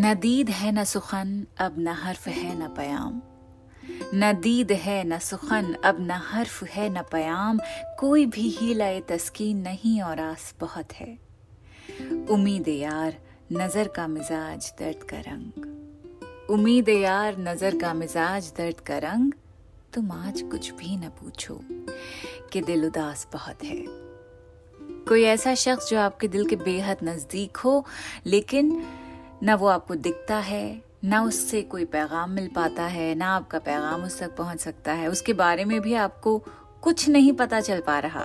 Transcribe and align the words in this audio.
न 0.00 0.14
दीद 0.14 0.50
है 0.50 0.72
न 0.72 0.84
सुखन, 0.84 1.46
अब 1.58 1.74
न 1.78 1.88
हर्फ 1.88 2.28
है 2.28 2.64
न 2.64 2.74
पयाम। 2.74 3.22
न 4.14 4.32
दीद 4.32 4.72
है 4.72 5.04
न 5.04 5.18
सुखन, 5.18 5.74
अब 5.84 5.96
न 6.00 6.10
हर्फ 6.10 6.62
है 6.62 6.88
न 6.88 7.02
पयाम। 7.12 7.60
कोई 7.98 8.26
भी 8.26 8.48
हीला 8.48 9.00
तस्कीन 9.00 9.56
नहीं 9.56 10.02
और 10.02 10.20
आस 10.20 10.54
बहुत 10.60 10.92
है। 10.92 11.18
उम्मीद 12.30 12.68
यार, 12.68 13.16
नज़र 13.52 13.88
का 13.88 14.06
मिजाज 14.06 14.72
दर्द 14.78 15.02
का 15.02 15.20
रंग। 15.20 15.66
उम्मीद 16.50 16.88
यार, 16.88 17.38
नज़र 17.38 17.78
का 17.78 17.94
मिजाज 17.94 18.52
दर्द 18.56 18.80
का 18.80 18.98
रंग। 18.98 19.32
तुम 19.94 20.12
आज 20.12 20.42
कुछ 20.42 20.70
भी 20.70 20.96
न 20.96 21.08
पूछो 21.08 21.60
कि 22.52 22.60
दिल 22.60 22.86
उदास 22.86 23.28
बहुत 23.32 23.64
है। 23.64 23.84
कोई 25.08 25.22
ऐसा 25.22 25.54
शख्स 25.54 25.90
जो 25.90 26.00
आपके 26.00 26.28
दिल 26.28 26.46
के 26.46 26.56
बेहद 26.56 26.96
नज़दीक 27.04 27.56
हो, 27.56 27.86
लेकिन 28.26 28.86
न 29.42 29.54
वो 29.54 29.66
आपको 29.66 29.94
दिखता 29.94 30.36
है, 30.36 30.82
ना 31.04 31.22
उससे 31.22 31.62
कोई 31.62 31.84
पैगाम 31.84 32.30
मिल 32.30 32.48
पाता 32.48 32.82
है, 32.82 33.14
ना 33.14 33.36
आपका 33.36 33.58
पैगाम 33.58 34.04
उस 34.04 34.18
तक 34.18 34.36
पहुँच 34.36 34.60
सकता 34.60 34.92
है। 34.92 35.08
उसके 35.08 35.32
बारे 35.32 35.64
में 35.64 35.80
भी 35.80 35.94
आपको 35.94 36.44
कुछ 36.82 37.08
नहीं 37.08 37.32
पता 37.32 37.60
चल 37.60 37.80
पा 37.80 37.98
रहा। 37.98 38.24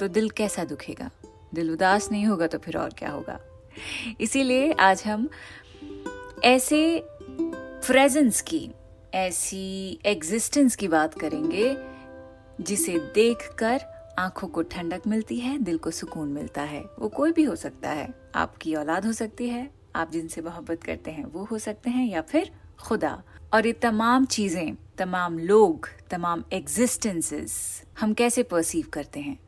तो 0.00 0.08
दिल 0.08 0.30
कैसा 0.30 0.64
दुखेगा? 0.64 1.10
दिल 1.54 1.70
उदास 1.70 2.12
नहीं 2.12 2.26
होगा 2.26 2.46
तो 2.46 2.58
फिर 2.58 2.78
और 2.78 2.90
क्या 2.98 3.10
होगा? 3.10 3.40
इसीलिए 4.20 4.72
आज 4.72 5.02
हम 5.06 5.28
ऐसे 6.44 7.02
प्रेजेंस 7.86 8.40
की, 8.40 8.70
ऐसी 9.14 9.98
एग्जिस्टेंस 10.06 10.76
की 10.76 10.88
बात 10.88 11.20
करेंगे, 11.20 11.76
जिसे 12.60 12.98
देखकर 12.98 13.80
आँखों 14.18 14.48
को 14.48 14.62
ठंडक 14.62 15.02
मिलती 15.06 15.38
है, 15.38 15.58
दिल 15.58 15.78
को 15.78 15.90
सुकून 15.90 16.28
मिलता 16.28 16.62
है। 16.62 16.84
वो 16.98 17.08
कोई 17.08 17.32
भी 17.32 17.42
हो 17.42 17.56
सकता 17.56 17.90
है। 17.90 18.14
आपकी 18.34 18.74
औलाद 18.74 19.06
हो 19.06 19.12
सकती 19.12 19.48
है 19.48 19.75
आप 19.96 20.10
जिनसे 20.10 20.40
मोहब्बत 20.40 20.82
करते 20.82 21.10
हैं, 21.10 21.24
वो 21.24 21.44
हो 21.44 21.58
सकते 21.58 21.90
हैं 21.90 22.06
या 22.06 22.20
फिर 22.20 22.50
खुदा। 22.80 23.22
और 23.54 23.66
ये 23.66 23.72
तमाम 23.72 24.24
चीज़ें, 24.24 24.76
तमाम 24.98 25.38
लोग, 25.38 25.88
तमाम 26.10 26.44
एग्जिस्टेंसेस 26.52 27.84
हम 28.00 28.14
कैसे 28.14 28.42
परसीव 28.42 28.86
करते 28.92 29.20
हैं? 29.20 29.38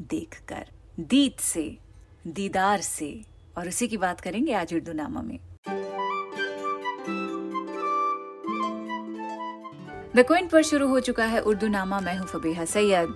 देखकर 0.00 0.66
दीद 1.00 1.32
से, 1.40 1.78
दीदार 2.26 2.80
से। 2.80 3.24
और 3.58 3.68
उसी 3.68 3.88
की 3.88 3.96
बात 3.96 4.20
करेंगे 4.20 4.52
आज 4.52 4.74
उर्दू 4.74 4.92
नामा 4.92 5.22
में। 5.22 5.38
द 10.16 10.18
क्विंट 10.18 10.50
पर 10.50 10.62
शुरू 10.62 10.88
हो 10.88 11.00
चुका 11.00 11.24
है 11.24 11.40
उर्दू 11.40 11.68
नामा 11.68 12.00
मैं 12.00 12.16
हूँ 12.16 12.26
फबीहा 12.26 12.64
सैयद। 12.64 13.14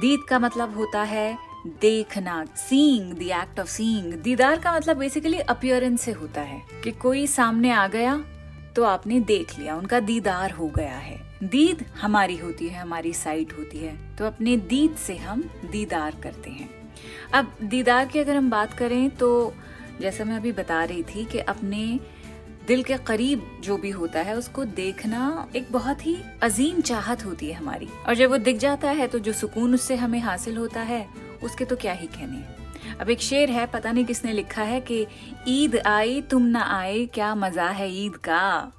दीद 0.00 0.20
का 0.28 0.38
मतलब 0.38 0.76
होता 0.76 1.02
है 1.02 1.47
देखना 1.80 2.44
seeing 2.58 3.12
the 3.12 3.22
act 3.22 3.60
of 3.60 3.68
seeing 3.68 4.12
दीदार 4.14 4.60
का 4.60 4.72
मतलब 4.72 4.96
बेसिकली 4.96 5.38
अपियरेंस 5.38 6.00
से 6.00 6.12
होता 6.12 6.40
है 6.40 6.60
कि 6.84 6.90
कोई 6.92 7.26
सामने 7.26 7.70
आ 7.70 7.86
गया 7.86 8.20
तो 8.76 8.84
आपने 8.84 9.20
देख 9.20 9.58
लिया, 9.58 9.76
उनका 9.76 10.00
दीदार 10.00 10.50
हो 10.50 10.68
गया 10.68 10.96
है। 10.96 11.16
दीद 11.44 11.84
हमारी 12.00 12.36
होती 12.36 12.68
है, 12.68 12.80
हमारी 12.80 13.12
साइट 13.12 13.52
होती 13.52 13.78
है 13.78 13.96
तो 14.16 14.26
अपने 14.26 14.56
दीद 14.56 14.96
से 14.96 15.16
हम 15.16 15.42
दीदार 15.64 16.16
करते 16.22 16.50
हैं। 16.50 16.68
अब 17.34 17.56
दीदार 17.62 18.06
की 18.06 18.18
अगर 18.18 18.36
हम 18.36 18.50
बात 18.50 18.72
करें 18.72 19.10
तो 19.10 19.54
जैसा 20.00 20.24
मैं 20.24 20.36
अभी 20.36 20.52
बता 20.52 20.82
रही 20.84 21.02
थी 21.04 21.24
कि 21.24 21.38
अपने 21.40 21.98
दिल 22.66 22.82
के 22.82 22.96
करीब 22.98 23.42
जो 23.64 23.76
भी 23.76 23.90
होता 23.90 24.20
है, 24.20 24.36
उसको 24.36 24.64
देखना 24.64 25.48
एक 25.56 25.72
बहुत 25.72 26.06
ही 26.06 26.16
अजीम 26.42 26.80
चाहत 26.80 27.24
होती 27.24 27.46
है 27.46 27.54
हमारी। 27.54 27.88
और 28.06 28.14
जब 28.14 28.30
वो 28.30 28.38
दिख 28.38 28.56
जाता 28.56 28.90
है 28.90 29.06
तो 29.06 29.18
जो 29.18 29.32
सुकून 29.32 29.74
उससे 29.74 29.96
हमें 29.96 30.20
हासिल 30.20 30.56
होता 30.56 30.80
है 30.82 31.06
उसके 31.42 31.64
तो 31.64 31.76
क्या 31.76 31.92
ही 31.92 32.06
कहने। 32.06 32.44
अब 33.00 33.10
एक 33.10 33.20
शेर 33.20 33.50
है, 33.50 33.66
पता 33.66 33.92
नहीं 33.92 34.04
किसने 34.04 34.32
लिखा 34.32 34.62
है 34.62 34.80
कि, 34.80 35.06
ईद 35.48 35.76
आई, 35.76 36.22
तुम 36.22 36.42
न 36.42 36.56
आए, 36.56 37.06
क्या 37.06 37.34
मज़ा 37.34 37.68
है 37.68 37.92
ईद 38.04 38.16
का? 38.16 38.72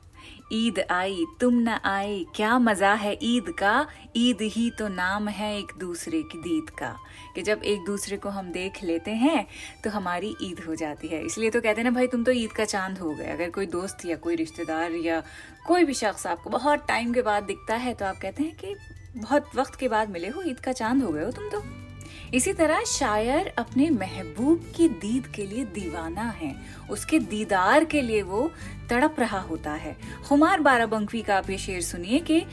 ईद 0.53 0.85
आई, 0.91 1.25
तुम 1.39 1.53
न 1.53 1.67
आए, 1.67 2.25
क्या 2.35 2.59
मज़ा 2.59 2.93
है 2.93 3.19
ईद 3.23 3.49
का? 3.59 3.87
ईद 4.17 4.37
ही 4.41 4.71
तो 4.71 4.87
नाम 4.87 5.27
है 5.27 5.59
एक 5.59 5.71
दूसरे 5.79 6.21
की 6.21 6.37
दीद 6.37 6.69
का। 6.69 6.97
कि 7.35 7.41
जब 7.41 7.61
एक 7.63 7.85
दूसरे 7.85 8.17
को 8.17 8.29
हम 8.29 8.51
देख 8.51 8.83
लेते 8.83 9.11
हैं 9.11 9.47
तो 9.83 9.89
हमारी 9.89 10.35
ईद 10.41 10.59
हो 10.67 10.75
जाती 10.75 11.07
है। 11.07 11.25
इसलिए 11.25 11.49
तो 11.49 11.61
कहते 11.61 11.81
हैं 11.81 11.83
ना, 11.83 11.91
भाई, 11.91 12.07
तुम 12.07 12.23
तो 12.23 12.31
ईद 12.31 12.51
का 12.51 12.65
चाँद 12.65 12.97
हो 12.97 13.11
गए। 13.11 13.25
अगर 13.25 13.49
कोई 13.49 13.65
दोस्त 13.65 14.05
या 14.05 14.15
कोई 14.15 14.35
रिश्तेदार 14.35 14.91
या 14.91 15.23
कोई 15.67 15.83
भी 15.83 15.93
शख्स 15.93 16.27
आपको 16.27 16.49
बहुत 16.49 16.85
टाइम 16.87 17.13
के 17.13 17.21
बाद 17.21 17.43
दिखता 17.43 17.75
है 17.75 17.93
तो 17.93 18.05
आप 18.05 18.19
कहते 18.21 18.43
हैं 18.43 18.55
कि, 18.55 18.75
बहुत 19.17 19.55
वक्त 19.55 19.75
के 19.75 19.87
बाद 19.87 20.09
मिले 20.09 20.27
हो, 20.27 20.41
ईद 20.41 20.59
का 20.59 20.71
चाँद 20.71 21.03
हो 21.03 21.11
गए 21.11 21.23
हो 21.25 21.31
तुम 21.31 21.49
तो। 21.49 21.88
इसी 22.33 22.51
तरह 22.53 22.83
शायर 22.87 23.47
अपने 23.57 23.89
महबूब 23.89 24.71
की 24.75 24.87
दीद 24.87 25.27
के 25.27 25.45
लिए 25.45 25.63
दीवाना 25.65 26.29
है। 26.31 26.55
उसके 26.89 27.19
दीदार 27.19 27.85
के 27.85 28.01
लिए 28.01 28.21
वो 28.21 28.51
तड़प 28.89 29.15
रहा 29.19 29.39
होता 29.39 29.71
है। 29.73 29.95
खुमार 30.27 30.59
बाराबंकवी 30.59 31.21
का 31.21 31.37
आप 31.37 31.49
ये 31.49 31.57
शेर 31.57 31.81
सुनिए 31.81 32.19
कि, 32.19 32.45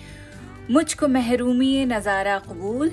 मुझको 0.71 1.09
महरूमी 1.09 1.85
नज़ारा 1.87 2.39
कबूल, 2.39 2.91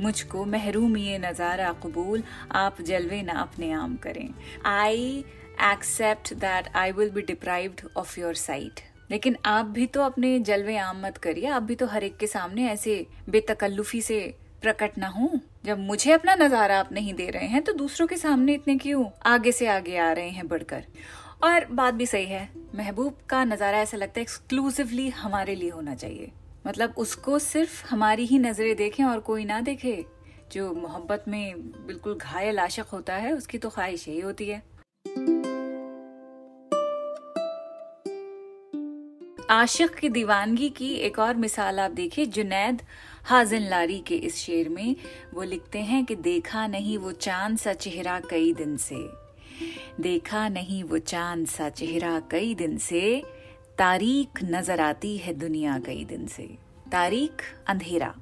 मुझको 0.00 0.44
महरूमी 0.46 1.18
नज़ारा 1.18 1.72
कबूल, 1.84 2.22
आप 2.52 2.80
जलवे 2.82 3.22
ना 3.22 3.40
अपने 3.42 3.70
आम 3.72 3.96
करें। 3.96 4.28
I 4.66 5.24
accept 5.64 6.34
that 6.36 6.68
I 6.76 6.92
will 6.92 7.10
be 7.10 7.22
deprived 7.22 7.88
of 7.96 8.18
your 8.20 8.34
sight 8.34 8.80
लेकिन 9.10 9.36
आप 9.46 9.66
भी 9.66 9.86
तो 9.86 10.02
अपने 10.02 10.38
जलवे 10.40 10.76
आम 10.76 11.00
मत 11.02 11.16
करिए, 11.16 11.46
आप 11.46 11.62
भी 11.62 11.74
तो 11.74 11.86
हर 11.86 12.04
एक 12.04 12.16
के 12.16 12.26
सामने 12.26 12.68
ऐसे 12.68 13.06
बेतकल्लुफी 13.30 14.00
से 14.02 14.20
प्रकट 14.62 14.98
ना 14.98 15.08
हूँ। 15.08 15.40
जब 15.64 15.78
मुझे 15.78 16.10
अपना 16.12 16.34
नज़ारा 16.34 16.78
आप 16.78 16.88
नहीं 16.92 17.12
दे 17.14 17.28
रहे 17.30 17.46
हैं 17.46 17.62
तो 17.62 17.72
दूसरों 17.72 18.06
के 18.06 18.16
सामने 18.16 18.54
इतने 18.54 18.76
क्यों 18.76 19.04
आगे 19.26 19.52
से 19.52 19.66
आगे 19.66 19.96
आ 19.98 20.10
रहे 20.12 20.30
हैं 20.30 20.46
बढ़कर? 20.48 20.82
और 21.42 21.64
बात 21.72 21.94
भी 21.94 22.06
सही 22.06 22.26
है, 22.26 22.48
महबूब 22.74 23.16
का 23.28 23.44
नज़ारा 23.44 23.78
ऐसा 23.78 23.96
लगता 23.96 24.20
है 24.20 24.22
एक्सक्लूसिवली 24.22 25.08
हमारे 25.10 25.54
लिए 25.54 25.70
होना 25.70 25.94
चाहिए। 25.94 26.30
मतलब 26.66 26.94
उसको 26.96 27.38
सिर्फ़ 27.38 27.86
हमारी 27.86 28.26
ही 28.26 28.38
नज़रें 28.38 28.74
देखें 28.76 29.04
और 29.04 29.20
कोई 29.20 29.44
ना 29.44 29.60
देखे। 29.60 30.04
जो 30.52 30.72
मोहब्बत 30.74 31.24
में 31.28 31.60
बिल्कुल 31.86 32.14
घायल 32.14 32.58
आशक 32.58 32.88
होता 32.92 33.14
है, 33.14 33.32
उसकी 33.32 33.58
तो 33.58 33.70
ख्वाहिश 33.70 34.08
यही 34.08 34.20
होती 34.20 34.48
है। 34.48 34.62
आशिक 39.50 39.94
की 39.94 40.08
दीवानगी 40.08 40.68
की 40.68 40.92
एक 40.96 41.18
और 41.18 41.36
मिसाल 41.36 41.80
आप 41.80 41.90
देखिए, 41.92 42.26
जुनैद 42.26 42.82
हाजिन 43.26 43.68
लारी 43.68 43.98
के 43.98 44.14
इस 44.14 44.36
शेर 44.36 44.68
में 44.68 44.96
वो 45.34 45.42
लिखते 45.42 45.78
हैं 45.78 46.04
कि 46.04 46.14
देखा 46.14 46.66
नहीं 46.66 46.96
वो 46.98 47.12
चाँद 47.12 47.58
सा 47.58 47.72
चेहरा 47.72 48.20
कई 48.20 48.52
दिन 48.54 48.76
से। 48.76 48.96
देखा 50.00 50.48
नहीं 50.48 50.82
वो 50.84 50.98
चाँद 50.98 51.46
सा 51.46 51.68
चेहरा 51.68 52.18
कई 52.30 52.54
दिन 52.54 52.76
से, 52.78 53.22
तारीख 53.78 54.42
नज़र 54.44 54.80
आती 54.80 55.16
है 55.16 55.34
दुनिया 55.34 55.78
कई 55.78 56.04
दिन 56.04 56.26
से। 56.26 56.42
तारीख 56.92 57.42
अंधेरा। 57.66 58.14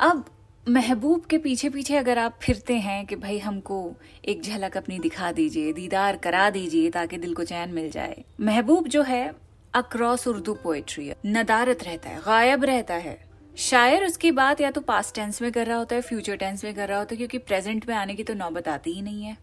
अब 0.00 0.24
महबूब 0.68 1.24
के 1.24 1.38
पीछे 1.38 1.68
पीछे 1.68 1.96
अगर 1.96 2.18
आप 2.18 2.38
फिरते 2.42 2.74
हैं 2.74 3.06
कि 3.06 3.16
भाई 3.16 3.38
हमको 3.38 3.94
एक 4.24 4.42
झलक 4.42 4.76
अपनी 4.76 4.98
दिखा 4.98 5.32
दीजिए, 5.32 5.72
दीदार 5.72 6.16
करा 6.16 6.48
दीजिए 6.50 6.90
ताकि 6.90 7.18
दिल 7.18 7.34
को 7.34 7.44
चैन 7.44 7.72
मिल 7.72 7.90
जाए। 7.90 8.24
महबूब 8.40 8.88
जो 8.88 9.02
है 9.02 9.45
अक्रॉस 9.76 10.26
उर्दू 10.28 10.52
पोएट्री 10.54 11.12
नदारत 11.26 11.82
रहता 11.84 12.10
है, 12.10 12.20
गायब 12.20 12.64
रहता 12.64 12.94
है। 12.94 13.18
शायर 13.56 14.04
उसकी 14.04 14.30
बात 14.30 14.60
या 14.60 14.70
तो 14.70 14.80
पास्ट 14.80 15.14
टेंस 15.14 15.40
में 15.42 15.50
कर 15.52 15.66
रहा 15.66 15.76
होता 15.76 15.96
है 15.96 16.02
फ्यूचर 16.02 16.36
टेंस 16.36 16.64
में 16.64 16.74
कर 16.74 16.88
रहा 16.88 16.98
होता 16.98 17.14
है, 17.14 17.16
क्योंकि 17.16 17.38
प्रेजेंट 17.38 17.88
में 17.88 17.94
आने 17.94 18.14
की 18.14 18.24
तो 18.24 18.34
नौबत 18.34 18.68
आती 18.68 18.92
ही 18.92 19.02
नहीं 19.02 19.24
है। 19.24 19.36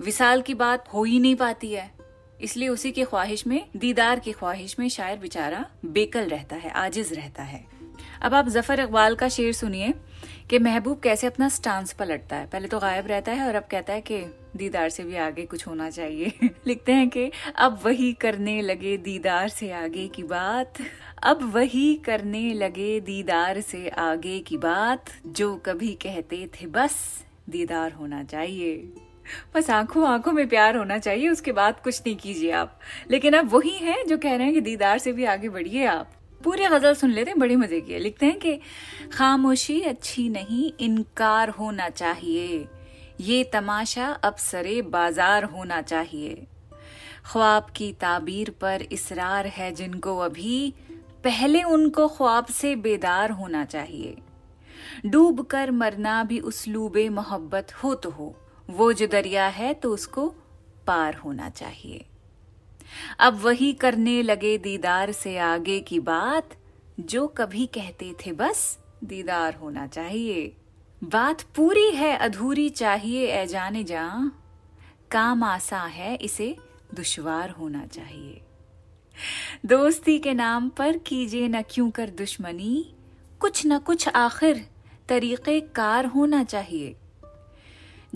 विशाल 0.00 0.42
की 0.42 0.54
बात 0.54 0.88
हो 0.94 1.04
ही 1.04 1.18
नहीं 1.20 1.34
पाती 1.36 1.72
है। 1.72 1.90
इसलिए 2.40 2.68
उसी 2.68 2.90
की 2.92 3.04
ख्वाहिश 3.04 3.46
में, 3.46 3.66
दीदार 3.76 4.20
की 4.20 4.32
ख्वाहिश 4.32 4.78
में 4.78 4.88
शायर 4.88 5.18
बेचारा 5.18 5.64
बेकल 5.84 6.28
रहता 6.28 6.56
है, 6.56 6.70
आजिज 6.70 7.12
रहता 7.12 7.42
है। 7.42 7.64
अब 8.22 8.34
आप 8.34 8.48
ज़फ़र 8.48 8.80
इकबाल 8.80 9.14
का 9.14 9.28
शेर 9.28 9.52
सुनिए 9.52 9.94
कि 10.50 10.58
महबूब 10.58 11.00
कैसे 11.00 11.26
अपना 11.26 11.48
स्टांस 11.48 11.92
पलटता 11.92 12.36
है। 12.36 12.46
पहले 12.46 12.68
तो 12.68 12.78
गायब 12.78 13.06
रहता 13.06 13.32
है 13.32 13.46
और 13.46 13.54
अब 13.54 13.62
कहता 13.70 13.92
है 13.92 14.00
कि 14.00 14.18
दीदार 14.56 14.88
से 14.88 15.04
भी 15.04 15.16
आगे 15.16 15.44
कुछ 15.46 15.66
होना 15.66 15.90
चाहिए। 15.90 16.32
लिखते 16.66 16.92
हैं 16.92 17.08
कि 17.08 17.30
अब 17.56 17.80
वही 17.84 18.12
करने 18.12 18.62
लगे 18.62 18.96
दीदार 18.96 19.48
से 19.48 19.70
आगे 19.70 20.08
की 20.08 20.22
बात। 20.22 20.72
अब 21.22 21.54
वही 21.54 21.94
करने 21.94 22.54
लगे 22.54 23.00
दीदार 23.00 23.60
से 23.60 23.88
आगे 23.88 24.38
की 24.38 24.56
बात। 24.56 25.04
जो 25.26 25.56
कभी 25.56 25.92
कहते 25.92 26.50
थे 26.54 26.66
बस 26.66 27.24
दीदार 27.50 27.92
होना 27.92 28.24
चाहिए। 28.24 28.92
बस 29.54 29.70
आँखों 29.70 30.08
आँखों 30.08 30.32
में 30.32 30.48
प्यार 30.48 30.76
होना 30.76 30.98
चाहिए, 30.98 31.28
उसके 31.28 31.52
बाद 31.52 31.80
कुछ 31.80 32.02
नहीं 32.06 32.16
कीजिए 32.16 32.50
आप। 32.50 32.80
लेकिन 33.10 33.32
अब 33.32 33.48
वही 33.48 33.76
है 33.78 34.04
जो 34.04 34.18
कह 34.18 34.34
रहे 34.36 34.44
हैं 34.44 34.54
कि 34.54 34.60
दीदार 34.60 34.98
से 34.98 35.12
भी 35.12 35.24
आगे 35.24 35.48
बढ़िए 35.48 35.86
आप। 35.86 36.12
पूरी 36.44 36.66
गज़ल 36.66 36.94
सुन 36.94 37.10
लेते 37.10 37.30
हैं, 37.30 37.38
बड़ी 37.38 37.56
मज़े 37.56 37.80
की 37.80 37.92
है। 37.92 37.98
लिखते 37.98 38.26
हैं 38.26 38.38
कि, 38.38 38.60
खामोशी 39.12 39.80
अच्छी 39.80 40.28
नहीं, 40.28 40.72
इनकार 40.80 41.48
होना 41.48 41.88
चाहिए। 41.88 42.68
ये 43.20 43.44
तमाशा 43.44 44.06
अब 44.06 44.36
सरे 44.36 44.82
बाज़ार 44.82 45.44
होना 45.44 45.82
चाहिए। 45.82 46.46
ख्वाब 47.24 47.66
की 47.76 47.92
ताबीर 47.92 48.50
पर 48.50 48.82
इसरार 48.82 49.46
है 49.46 49.72
जिनको 49.72 50.18
अभी, 50.18 50.74
पहले 51.24 51.62
उनको 51.62 52.08
ख्वाब 52.08 52.46
से 52.46 52.76
बेदार 52.76 53.30
होना 53.30 53.64
चाहिए। 53.64 54.16
डूब 55.06 55.42
कर 55.42 55.70
मरना 55.70 56.24
भी 56.24 56.40
उसलूबे 56.40 57.08
मोहब्बत 57.08 57.72
हो 57.74 57.94
तो 57.94 58.10
हो, 58.10 58.34
वो 58.70 58.92
जो 58.92 59.06
दरिया 59.06 59.46
है 59.48 59.74
तो 59.74 59.92
उसको 59.94 60.34
पार 60.86 61.14
होना 61.14 61.50
चाहिए। 61.50 62.04
अब 63.18 63.40
वही 63.42 63.72
करने 63.72 64.22
लगे 64.22 64.56
दीदार 64.58 65.12
से 65.12 65.38
आगे 65.38 65.80
की 65.80 66.00
बात। 66.00 66.56
जो 67.00 67.26
कभी 67.26 67.66
कहते 67.66 68.14
थे 68.20 68.32
बस, 68.32 68.78
दीदार 69.04 69.54
होना 69.54 69.86
चाहिए। 69.86 70.56
बात 71.04 71.42
पूरी 71.56 71.90
है, 71.90 72.16
अधूरी 72.16 72.68
चाहिए 72.68 73.26
ए 73.26 73.46
जाने 73.46 73.84
जा 73.84 74.30
काम 75.10 75.44
आसा 75.44 75.80
है, 75.80 76.16
इसे 76.16 76.56
दुश्वार 76.94 77.50
होना 77.50 77.86
चाहिए। 77.86 78.40
दोस्ती 79.66 80.18
के 80.18 80.34
नाम 80.34 80.68
पर 80.68 80.98
कीजिए 80.98 81.48
न 81.48 81.62
क्यों 81.62 81.90
कर 81.90 82.10
दुश्मनी। 82.10 82.94
कुछ 83.40 83.66
न 83.66 83.78
कुछ 83.78 84.08
आखिर 84.08 84.66
तरीके 85.08 85.60
कार 85.60 86.06
होना 86.06 86.44
चाहिए। 86.44 86.96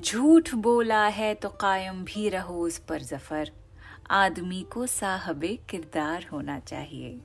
झूठ 0.01 0.55
बोला 0.55 1.07
है 1.07 1.35
तो 1.35 1.49
कायम 1.49 2.05
भी 2.05 2.29
रहो 2.29 2.61
उस 2.61 2.79
पर 2.79 3.03
ज़फ़र। 3.03 3.51
आदमी 4.11 4.67
को 4.73 4.87
साहब 4.87 5.41
किरदार 5.71 6.27
होना 6.33 6.59
चाहिए। 6.59 7.21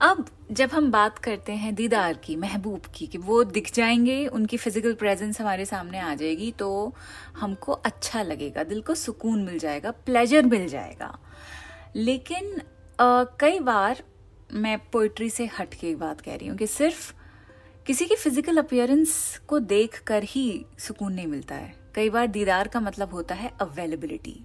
अब 0.00 0.26
जब 0.52 0.70
हम 0.70 0.90
बात 0.90 1.18
करते 1.18 1.52
हैं 1.52 1.74
दीदार 1.74 2.14
की 2.14 2.36
महबूब 2.36 2.82
की 2.94 3.06
कि 3.06 3.18
वो 3.18 3.44
दिख 3.44 3.74
जाएँगे 3.74 4.26
उनकी 4.26 4.56
फ़िज़िकल 4.56 4.94
प्रेजेंस 4.94 5.40
हमारे 5.40 5.64
सामने 5.64 5.98
आ 5.98 6.14
जाएगी 6.14 6.52
तो 6.52 6.94
हमको 7.36 7.72
अच्छा 7.72 8.22
लगेगा 8.22 8.64
दिल 8.64 8.80
को 8.80 8.94
सुकून 8.94 9.42
मिल 9.42 9.58
जाएगा 9.58 9.90
प्लेजर 9.90 10.46
मिल 10.46 10.68
जाएगा। 10.68 11.18
लेकिन 11.96 12.60
आ, 13.00 13.24
कई 13.24 13.58
बार 13.58 14.02
मैं 14.52 14.78
पोइट्री 14.92 15.30
से 15.30 15.46
हट 15.46 15.74
के 15.74 15.88
एक 15.88 15.98
बात 15.98 16.20
कह 16.20 16.34
रही 16.34 16.48
हूँ 16.48 16.56
कि 16.56 16.66
सिर्फ़ 16.66 17.12
किसी 17.86 18.06
की 18.06 18.16
फ़िज़िकल 18.16 18.56
अपियरेंस 18.56 19.40
को 19.48 19.58
देख 19.58 20.02
कर 20.02 20.22
ही 20.22 20.64
सुकून 20.78 21.12
नहीं 21.12 21.26
मिलता 21.26 21.54
है। 21.54 21.74
कई 21.94 22.10
बार 22.10 22.26
दीदार 22.26 22.68
का 22.68 22.80
मतलब 22.80 23.10
होता 23.10 23.34
है 23.34 23.52
availability 23.60 24.44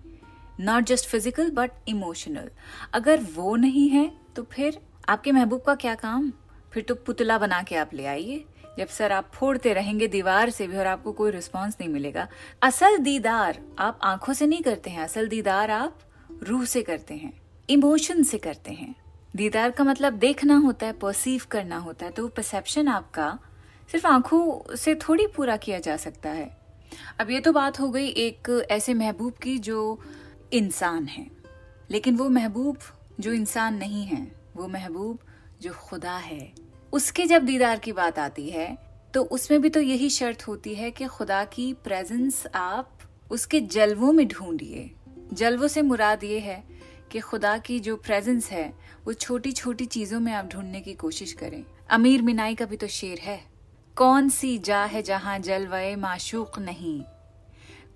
not 0.60 0.84
just 0.84 1.10
physical 1.10 1.50
but 1.52 1.72
emotional 1.88 2.50
अगर 2.94 3.20
वो 3.36 3.56
नहीं 3.56 3.88
है 3.90 4.12
तो 4.36 4.44
फिर 4.44 4.80
आपके 5.10 5.32
महबूब 5.32 5.62
का 5.62 5.76
क्या 5.76 5.96
काम? 5.96 6.32
फिर 6.74 6.84
तो 6.84 6.96
पुतला 6.96 7.38
बना 7.38 7.62
के 7.64 7.76
आप 7.76 7.94
ले 7.94 8.06
आइए। 8.06 8.44
जब 8.78 8.88
सर 8.88 9.12
आप 9.12 9.32
फोड़ते 9.34 9.74
रहेंगे 9.74 10.08
दीवार 10.08 10.50
से 10.50 10.68
भी 10.68 10.78
और 10.78 10.88
आपको 10.88 11.12
कोई 11.12 11.32
रिस्पॉन्स 11.32 11.78
नहीं 11.80 11.90
मिलेगा। 11.90 12.28
असल 12.62 12.98
दीदार 12.98 13.60
आप 13.80 14.00
आँखों 14.04 14.34
से 14.34 14.48
नहीं 14.48 14.62
करते 14.62 14.90
हैं। 14.90 15.04
असल 15.04 15.28
दीदार 15.28 15.72
आप 15.72 16.00
रूह 16.44 16.66
से 16.66 16.82
करते 16.82 17.14
हैं। 17.14 17.34
इमोशन 17.70 18.24
से 18.24 18.38
करते 18.38 18.72
हैं। 18.72 18.96
दीदार 19.36 19.72
का 19.72 19.84
मतलब 19.84 20.14
देखना 20.14 20.58
होता 20.58 20.86
है 20.86 20.94
परसीव 20.94 21.42
करना 21.52 21.78
होता 21.78 22.06
है। 22.06 22.12
तो 22.12 22.24
वो 22.24 22.30
परसेप्शन 22.30 22.88
आपका 22.88 23.38
सिर्फ़ 23.90 24.08
आँखों 24.08 24.76
से 24.76 24.96
थोड़ी 24.98 25.28
पूरा 25.28 25.58
किया 25.58 25.80
जा 25.80 25.98
सकता 25.98 26.30
है। 26.30 26.50
अब 27.20 27.32
ये 27.32 27.40
तो 27.40 27.52
बात 27.54 27.80
हो 27.80 27.90
गई 27.90 28.08
एक 28.08 28.50
ऐसे 28.72 28.94
महबूब 28.94 29.34
की 29.34 29.58
जो 29.60 30.00
इंसान 30.54 31.06
है। 31.06 31.26
लेकिन 31.92 32.16
वो 32.18 32.30
महबूब 32.30 32.78
जो 33.20 33.34
इंसान 33.34 33.76
नहीं 33.76 34.06
है, 34.06 34.32
वो 34.56 34.68
महबूब 34.68 35.20
जो 35.62 35.74
खुदा 35.74 36.18
है, 36.18 36.54
उसके 36.94 37.26
जब 37.26 37.46
दीदार 37.46 37.80
की 37.80 37.92
बात 37.92 38.20
आती 38.20 38.50
है 38.50 38.78
तो 39.14 39.24
उसमें 39.24 39.62
भी 39.62 39.70
तो 39.70 39.82
यही 39.82 40.10
शर्त 40.10 40.48
होती 40.48 40.74
है 40.76 40.92
कि 40.92 41.06
खुदा 41.06 41.44
की 41.46 41.74
प्रेजेंस 41.74 42.46
आप 42.56 43.00
उसके 43.32 43.62
जलवों 43.62 44.12
में 44.12 44.28
ढूंढिए। 44.28 44.92
जलवों 45.34 45.68
से 45.68 45.82
मुराद 45.82 46.24
ये 46.24 46.40
है 46.40 46.64
कि 47.12 47.20
खुदा 47.20 47.58
की 47.58 47.80
जो 47.80 47.96
प्रेजेंस 47.96 48.50
है, 48.52 48.74
वो 49.06 49.14
छोटी 49.14 49.52
छोटी 49.52 49.86
चीज़ों 49.86 50.20
में 50.20 50.32
आप 50.34 50.46
ढूँढने 50.46 50.82
की 50.82 50.94
कोशिश 50.94 51.34
करें। 51.34 51.64
अमीर 51.90 52.22
मिनाई 52.22 52.56
का 52.56 52.66
भी 52.66 52.78
तो 52.78 52.88
शेर 52.88 53.20
है। 53.20 53.42
कौन 53.96 54.30
सी 54.30 54.58
जा 54.58 54.84
है 54.86 55.02
जहाँ 55.02 55.40
जलवाए 55.40 55.96
माशूक 55.96 56.60
नहीं? 56.60 57.02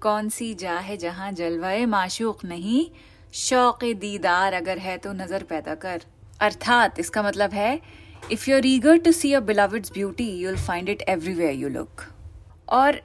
कौन 0.02 0.30
सी 0.30 0.54
जा 0.54 0.78
है 0.80 0.98
जहाँ 0.98 1.32
जलवाए 1.32 1.86
माशूक 1.86 2.46
नहीं? 2.46 2.86
शौक 3.34 3.84
दीदार 3.84 4.54
अगर 4.54 4.78
है 4.78 4.98
तो 4.98 5.12
नज़र 5.14 5.44
पैदा 5.44 5.76
कर। 5.76 6.02
अर्थात 6.42 7.00
इसका 7.00 7.24
मतलब 7.24 7.52
है 7.54 7.80
if 8.32 8.50
you 8.50 8.62
eager 8.66 8.98
to 8.98 9.12
see 9.12 9.34
a 9.34 9.40
beloved's 9.40 9.92
beauty 9.92 10.30
you 10.32 10.50
will 10.50 10.60
find 10.60 10.90
it 10.90 11.02
everywhere 11.10 11.54
you 11.56 11.70
look 11.70 12.02
और 12.70 13.02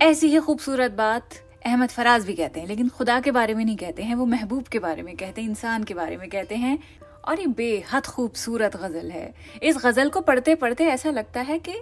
ऐसी 0.00 0.28
ही 0.28 0.38
खूबसूरत 0.38 0.92
बात 0.92 1.34
अहमद 1.66 1.88
फराज 1.88 2.24
भी 2.24 2.34
कहते 2.34 2.60
हैं, 2.60 2.66
लेकिन 2.68 2.88
खुदा 2.88 3.20
के 3.20 3.30
बारे 3.30 3.54
में 3.54 3.64
नहीं 3.64 3.76
कहते 3.76 4.02
हैं, 4.02 4.14
वो 4.14 4.26
महबूब 4.26 4.64
के 4.64 4.78
बारे 4.78 5.02
में 5.02 5.16
कहते 5.16 5.40
हैं, 5.40 5.48
इंसान 5.48 5.84
के 5.84 5.94
बारे 5.94 6.16
में 6.16 6.28
कहते 6.28 6.56
हैं। 6.56 6.78
और 7.24 7.40
ये 7.40 7.46
बेहद 7.46 8.06
खूबसूरत 8.06 8.76
गज़ल 8.76 9.10
है। 9.10 9.34
इस 9.62 9.76
गज़ल 9.76 10.08
को 10.08 10.20
पढ़ते 10.20 10.54
पढ़ते 10.54 10.84
ऐसा 10.84 11.10
लगता 11.10 11.40
है 11.40 11.58
कि 11.58 11.74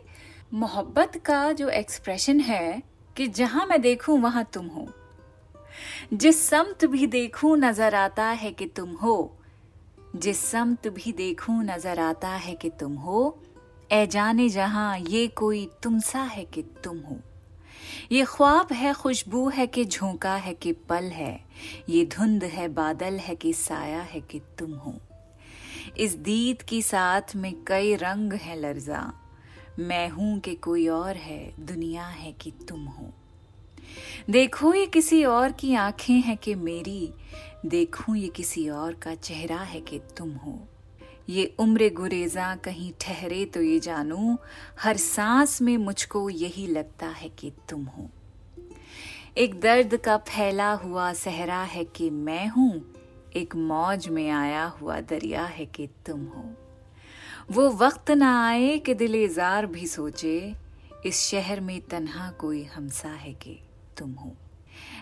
मोहब्बत 0.55 1.17
का 1.27 1.53
जो 1.53 1.69
एक्सप्रेशन 1.69 2.41
है 2.41 2.83
कि 3.17 3.27
जहाँ 3.27 3.67
मैं 3.67 3.81
देखूँ, 3.81 4.21
वहाँ 4.21 4.51
तुम 4.53 4.67
हो। 4.67 4.89
जिस 6.13 6.49
समत 6.49 6.85
भी 6.85 7.07
देखूँ, 7.07 7.57
नज़र 7.57 7.95
आता 7.95 8.25
है 8.25 8.53
कि 8.53 8.67
तुम 8.67 8.91
हो। 8.91 9.39
जिस 10.17 10.47
समत 10.47 10.89
भी 10.89 11.13
देखूँ, 11.13 11.65
नज़र 11.65 12.01
आता 12.01 12.29
है 12.29 12.55
कि 12.55 12.71
तुम 12.71 12.95
हो। 12.95 13.43
ए 13.93 14.07
जाने 14.07 14.49
जहाँ, 14.49 14.99
ये 14.99 15.29
कोई 15.29 15.71
तुम 15.83 16.01
सा 16.01 16.23
है 16.23 16.45
कि 16.45 16.63
तुम 16.63 16.99
हो। 16.99 17.17
ये 18.13 18.25
ख्वाब 18.25 18.73
है, 18.73 18.95
खुशबू 18.95 19.49
है 19.49 19.67
कि 19.67 19.85
झोंका 19.85 20.37
है 20.37 20.55
कि 20.55 20.73
पल 20.73 21.05
है। 21.05 21.45
ये 21.89 22.05
धुंध 22.05 22.45
है, 22.45 22.69
बादल 22.69 23.15
है 23.15 23.35
कि 23.35 23.53
साया 23.53 24.01
है 24.01 24.21
कि 24.21 24.41
तुम 24.59 24.75
हो। 24.75 24.95
इस 25.97 26.15
दीद 26.15 26.63
की 26.63 26.83
साथ 26.83 27.37
में 27.37 27.55
कई 27.67 27.95
रंग 27.95 28.33
है 28.33 28.61
लर्जा। 28.61 29.24
मैं 29.79 30.09
हूँ 30.09 30.41
कि 30.41 30.55
कोई 30.55 30.89
और 30.89 31.17
है, 31.17 31.55
दुनिया 31.61 32.07
है 32.07 32.33
कि 32.33 32.51
तुम 32.51 32.85
हो। 32.85 33.11
देखो 34.31 34.75
ये 34.75 34.87
किसी 34.87 35.25
और 35.25 35.53
की 35.53 35.75
आँखें 35.75 36.15
हैं 36.15 36.37
कि 36.37 36.55
मेरी, 36.55 37.13
देखूँ 37.67 38.17
ये 38.17 38.29
किसी 38.29 38.69
और 38.69 38.95
का 38.95 39.15
चेहरा 39.15 39.59
है 39.59 39.81
कि 39.81 39.99
तुम 39.99 40.33
हो। 40.33 40.69
ये 41.29 41.57
उम्र 41.59 41.91
गुरेजा 41.95 42.57
कहीं 42.57 42.93
ठहरे 43.01 43.45
तो 43.45 43.63
ये 43.63 43.81
जानू, 43.81 44.39
हर 44.81 44.97
सांस 44.97 45.63
में 45.63 45.77
मुझको 45.77 46.31
यही 46.31 46.67
लगता 46.67 47.07
है 47.07 47.29
कि 47.29 47.53
तुम 47.69 47.85
हो। 47.85 48.11
एक 49.37 49.61
दर्द 49.61 49.97
का 49.97 50.17
फैला 50.17 50.73
हुआ 50.73 51.13
सहरा 51.13 51.63
है 51.63 51.85
कि 51.85 52.11
मैं 52.11 52.49
हूँ, 52.49 52.95
एक 53.37 53.57
मौज 53.57 54.09
में 54.09 54.31
आया 54.31 54.65
हुआ 54.65 55.01
दरिया 55.01 55.45
है 55.45 55.67
कि 55.67 55.87
तुम 55.87 56.21
हो। 56.21 56.45
वो 57.51 57.71
वक्त 57.71 58.11
ना 58.11 58.49
आए 58.49 58.79
कि 58.79 58.95
दिल 58.95 59.35
जार 59.35 59.67
भी 59.67 59.87
सोचे। 59.87 60.55
इस 61.07 61.21
शहर 61.21 61.61
में 61.61 61.81
तन्हा 61.81 62.31
कोई 62.31 62.65
हमसा 62.65 63.09
है 63.09 63.33
कि 63.33 63.61
तुम 63.99 64.13
हो। 64.13 64.37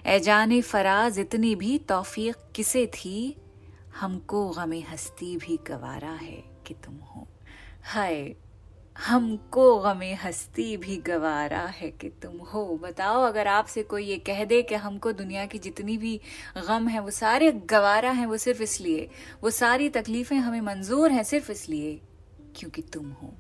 ए 0.07 0.21
जाने 0.21 0.63
फराज, 0.63 1.19
इतनी 1.19 1.55
भी 1.55 1.79
तौफीक 1.79 2.37
किसे 2.55 2.87
थी? 2.87 3.37
हमको 4.01 4.51
गमे 4.51 4.81
हस्ती 4.81 5.37
भी 5.37 5.59
गवारा 5.69 6.11
है 6.11 6.45
कि 6.67 6.75
तुम 6.75 6.95
हो। 6.95 7.29
हाय, 7.85 8.35
हमको 9.07 9.79
गमे 9.79 10.15
हस्ती 10.15 10.77
भी 10.77 10.97
गवारा 10.97 11.61
है 11.61 11.91
कि 11.91 12.09
तुम 12.09 12.37
हो। 12.37 12.81
बताओ, 12.83 13.23
अगर 13.23 13.47
आपसे 13.47 13.83
कोई 13.83 14.05
ये 14.05 14.19
कह 14.19 14.45
दे 14.45 14.63
कि 14.63 14.75
हमको 14.75 15.13
दुनिया 15.13 15.47
की 15.47 15.59
जितनी 15.59 15.97
भी 15.97 16.21
गम 16.69 16.89
है, 16.89 17.01
वो 17.01 17.11
सारे 17.11 17.53
गवारा 17.53 18.11
हैं, 18.11 18.27
वो 18.27 18.37
सिर्फ़ 18.37 18.63
इसलिए। 18.63 19.11
वो 19.43 19.51
सारी 19.51 19.89
तकलीफें 19.89 20.37
हमें 20.37 20.61
मंजूर 20.61 21.13
हैं 21.13 21.23
सिर्फ़ 21.23 21.53
इसलिए। 21.53 22.01
क्योंकि 22.57 22.83
तुम 22.93 23.11
हो। 23.13 23.33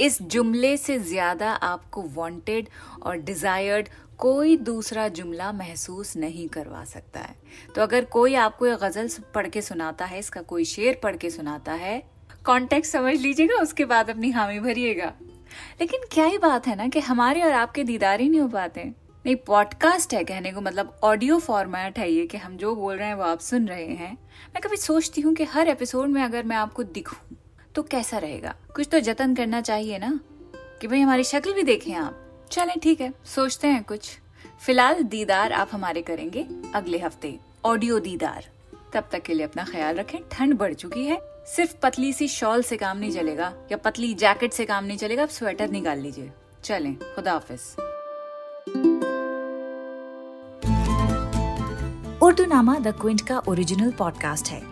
इस 0.00 0.20
जुमले 0.22 0.76
से 0.76 0.98
ज़्यादा 0.98 1.50
आपको 1.52 2.02
वांटेड 2.14 2.68
और 3.02 3.16
डिजायर्ड 3.18 3.88
कोई 4.18 4.56
दूसरा 4.58 5.06
जुमला 5.08 5.50
महसूस 5.52 6.16
नहीं 6.16 6.48
करवा 6.48 6.84
सकता 6.84 7.20
है। 7.20 7.34
तो 7.74 7.82
अगर 7.82 8.04
कोई 8.04 8.34
आपको 8.36 8.66
ये 8.66 8.76
गज़ल 8.82 9.08
पढ़ 9.34 9.48
के 9.48 9.62
सुनाता 9.62 10.04
है, 10.04 10.18
इसका 10.18 10.42
कोई 10.42 10.64
शेर 10.64 10.98
पढ़ 11.02 11.16
के 11.16 11.30
सुनाता 11.30 11.72
है 11.74 12.02
कॉन्टेक्ट 12.46 12.86
समझ 12.86 13.14
लीजिएगा, 13.16 13.56
उसके 13.56 13.84
बाद 13.84 14.10
अपनी 14.10 14.30
हामी 14.30 14.58
भरिएगा। 14.60 15.12
लेकिन 15.80 16.00
क्या 16.12 16.24
ही 16.24 16.38
बात 16.38 16.66
है 16.66 16.76
ना 16.76 16.88
कि 16.88 17.00
हमारे 17.00 17.42
और 17.42 17.52
आपके 17.52 17.84
दीदार 17.84 18.20
ही 18.20 18.28
नहीं 18.28 18.40
हो 18.40 18.48
पाते। 18.48 18.84
नहीं 19.24 19.36
पॉडकास्ट 19.46 20.14
है 20.14 20.22
कहने 20.24 20.52
को 20.52 20.60
मतलब 20.60 20.98
ऑडियो 21.04 21.38
फॉर्मेट 21.38 21.98
है 21.98 22.10
ये 22.10 22.26
कि 22.26 22.38
हम 22.38 22.56
जो 22.56 22.74
बोल 22.76 22.96
रहे 22.96 23.08
हैं 23.08 23.14
वो 23.14 23.24
आप 23.24 23.40
सुन 23.40 23.68
रहे 23.68 23.86
हैं। 23.86 24.12
मैं 24.54 24.62
कभी 24.62 24.76
सोचती 24.78 25.20
हूँ 25.20 25.34
कि 25.34 25.44
हर 25.44 25.68
एपिसोड 25.68 26.08
में 26.08 26.22
अगर 26.22 26.44
मैं 26.44 26.56
आपको 26.56 26.82
दिखूं 26.84 27.34
तो 27.74 27.82
कैसा 27.82 28.18
रहेगा? 28.18 28.54
कुछ 28.76 28.88
तो 28.92 29.00
जतन 29.00 29.34
करना 29.34 29.60
चाहिए 29.60 29.98
ना? 29.98 30.20
कि 30.54 30.86
भाई 30.86 31.00
हमारी 31.00 31.24
शक्ल 31.24 31.52
भी 31.52 31.62
देखें 31.62 31.94
आप। 31.94 32.46
चलें, 32.50 32.78
ठीक 32.78 33.00
है, 33.00 33.12
सोचते 33.24 33.68
हैं 33.68 33.84
कुछ। 33.84 34.18
फ़िलहाल 34.60 35.02
दीदार 35.02 35.52
आप 35.52 35.68
हमारे 35.72 36.02
करेंगे 36.02 36.48
अगले 36.74 36.98
हफ़्ते। 36.98 37.38
ऑडियो 37.64 37.98
दीदार। 37.98 38.48
तब 38.92 39.08
तक 39.12 39.22
के 39.22 39.34
लिए 39.34 39.46
अपना 39.46 39.64
ख्याल 39.64 39.96
रखें, 39.96 40.18
ठंड 40.32 40.54
बढ़ 40.54 40.74
चुकी 40.74 41.04
है। 41.04 41.18
सिर्फ़ 41.56 41.76
पतली 41.82 42.12
सी 42.12 42.28
शॉल 42.28 42.62
से 42.62 42.76
काम 42.76 42.98
नहीं 42.98 43.10
चलेगा, 43.10 43.54
या 43.72 43.76
पतली 43.76 44.14
जैकेट 44.14 44.52
से 44.52 44.64
काम 44.64 44.84
नहीं 44.84 44.98
चलेगा, 44.98 45.22
आप 45.22 45.28
स्वेटर 45.28 45.68
निकाल 45.68 45.98
लीजिए। 45.98 46.30
चलें, 46.64 46.96
खुदा 46.96 47.32
हाफिज। 47.32 47.60
उर्दू 52.22 52.44
नामा 52.44 52.78
द 52.78 52.86
क्विंट 52.86 53.20
का 53.20 53.42
ओरिजिनल 53.48 53.90
पॉडकास्ट 53.90 54.48
है। 54.48 54.71